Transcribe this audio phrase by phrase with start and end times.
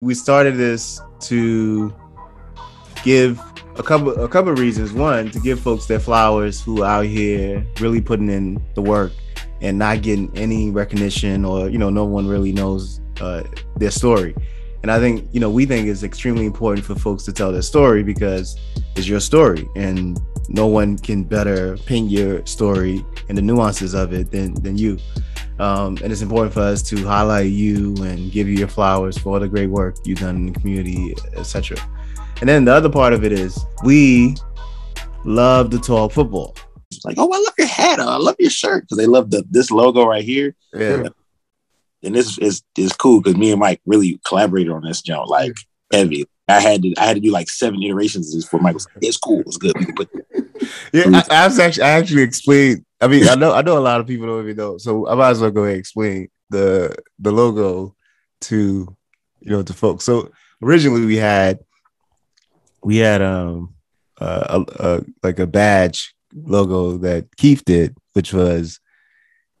[0.00, 1.92] we started this to
[3.02, 3.40] give
[3.76, 4.92] a couple a couple of reasons.
[4.92, 9.12] One, to give folks their flowers who out here really putting in the work
[9.60, 13.42] and not getting any recognition or you know no one really knows uh,
[13.76, 14.36] their story.
[14.82, 17.62] And I think you know we think it's extremely important for folks to tell their
[17.62, 18.56] story because
[18.94, 24.12] it's your story, and no one can better paint your story and the nuances of
[24.12, 24.98] it than than you.
[25.58, 29.34] Um, and it's important for us to highlight you and give you your flowers for
[29.34, 31.78] all the great work you've done in the community, etc.
[32.40, 34.36] And then the other part of it is we
[35.24, 36.54] love to talk football.
[37.04, 38.00] Like, oh, I love your hat.
[38.00, 40.54] I love your shirt because they love the this logo right here.
[40.74, 41.08] Yeah.
[42.02, 45.54] And this is is cool because me and Mike really collaborated on this joint like
[45.92, 46.26] heavy.
[46.48, 48.80] I had to I had to do like seven iterations of this for Michael.
[49.02, 49.40] It's cool.
[49.40, 49.76] It's good.
[49.78, 50.10] We can put.
[50.92, 52.84] Yeah, I, I was actually I actually explained.
[53.00, 55.14] I mean, I know I know a lot of people don't even know, so I
[55.14, 57.94] might as well go ahead and explain the the logo
[58.42, 58.96] to
[59.40, 60.04] you know to folks.
[60.04, 60.30] So
[60.62, 61.60] originally we had
[62.82, 63.74] we had um
[64.20, 68.80] uh, a, a like a badge logo that Keith did, which was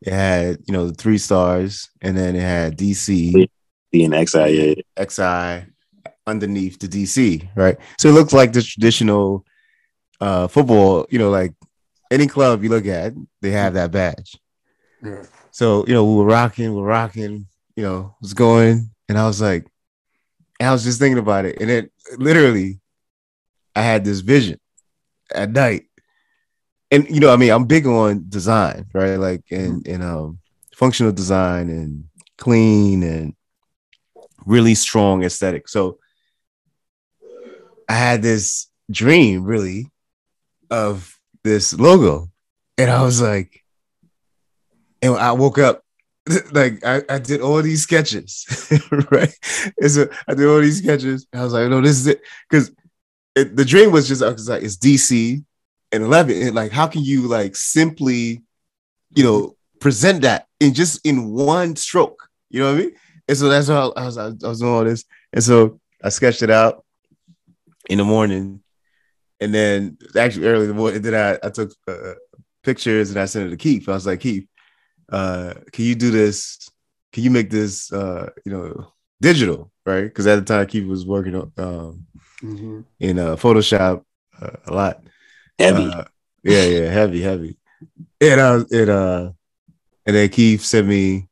[0.00, 3.48] it had you know the three stars, and then it had DC
[3.92, 4.84] and XI.
[4.98, 5.66] XI
[6.26, 7.76] underneath the DC, right?
[7.98, 9.44] So it looks like the traditional
[10.20, 11.52] uh football, you know, like
[12.14, 13.12] any club you look at,
[13.42, 14.38] they have that badge.
[15.02, 15.24] Yeah.
[15.50, 19.26] So, you know, we were rocking, we we're rocking, you know, was going, and I
[19.26, 19.66] was like,
[20.58, 21.60] and I was just thinking about it.
[21.60, 22.80] And it literally,
[23.74, 24.60] I had this vision
[25.34, 25.86] at night.
[26.90, 29.16] And you know, I mean, I'm big on design, right?
[29.16, 30.38] Like and and um
[30.76, 32.04] functional design and
[32.38, 33.34] clean and
[34.46, 35.68] really strong aesthetic.
[35.68, 35.98] So
[37.88, 39.90] I had this dream really
[40.70, 41.13] of
[41.44, 42.30] this logo.
[42.76, 43.62] And I was like,
[45.00, 45.82] and I woke up
[46.52, 48.46] like I, I did all these sketches,
[49.10, 49.32] right?
[49.78, 51.26] And so I did all these sketches.
[51.32, 52.22] I was like, no, this is it.
[52.48, 52.72] Because
[53.34, 55.44] the dream was just I was like, it's DC
[55.92, 56.42] and 11.
[56.42, 58.42] And like, how can you like simply,
[59.14, 62.28] you know, present that in just in one stroke?
[62.50, 62.92] You know what I mean?
[63.28, 65.04] And so that's how I was, I was doing all this.
[65.32, 66.84] And so I sketched it out
[67.88, 68.63] in the morning.
[69.40, 72.14] And then actually early in the morning, then I, I took uh,
[72.62, 73.88] pictures and I sent it to Keith.
[73.88, 74.46] I was like, Keith,
[75.10, 76.68] uh, can you do this?
[77.12, 80.04] Can you make this, uh, you know, digital, right?
[80.04, 82.06] Because at the time Keith was working on um,
[82.42, 82.80] Mm-hmm.
[83.00, 84.04] in uh, Photoshop
[84.40, 85.02] uh, a lot.
[85.58, 85.84] Heavy.
[85.84, 86.04] Uh,
[86.42, 87.56] yeah, yeah, heavy, heavy.
[88.20, 89.30] And uh, it uh,
[90.04, 91.28] and then Keith sent me.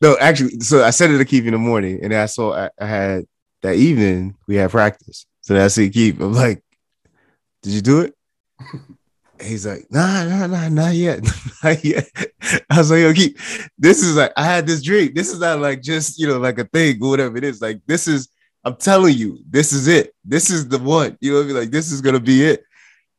[0.00, 2.54] No, actually, so I sent it to Keith in the morning, and then I saw
[2.54, 3.24] I, I had
[3.62, 5.26] that evening we had practice.
[5.48, 6.20] So then I see Keith.
[6.20, 6.62] I'm like,
[7.62, 8.14] "Did you do it?"
[9.40, 11.26] He's like, "Nah, nah, nah, not yet,
[11.64, 12.06] not yet."
[12.68, 15.14] I was like, "Yo, Keith, this is like I had this dream.
[15.14, 17.62] This is not like just you know like a thing or whatever it is.
[17.62, 18.28] Like this is."
[18.62, 20.14] I'm telling you, this is it.
[20.22, 21.16] This is the one.
[21.22, 21.56] You know what I mean?
[21.56, 22.62] Like this is gonna be it.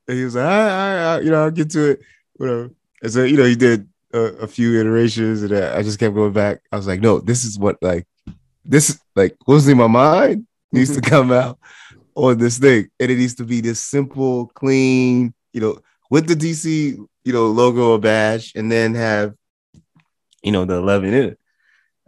[0.07, 2.01] And he was like, all right, all right, you know, I'll get to it.
[2.35, 2.69] Whatever.
[3.01, 6.33] And so, you know, he did a, a few iterations, and I just kept going
[6.33, 6.61] back.
[6.71, 8.05] I was like, no, this is what like
[8.63, 11.57] this is like what's in my mind needs to come out
[12.25, 16.35] on this thing, and it needs to be this simple, clean, you know, with the
[16.35, 19.33] DC, you know, logo or badge, and then have,
[20.43, 21.39] you know, the 11 in it.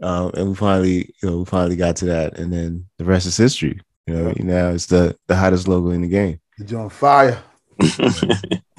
[0.02, 3.26] Um, and we finally, you know, we finally got to that, and then the rest
[3.26, 3.80] is history.
[4.06, 6.40] You know, now it's the the hottest logo in the game.
[6.58, 7.40] You're on fire.